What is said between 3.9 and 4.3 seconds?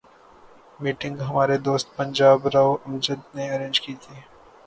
تھی۔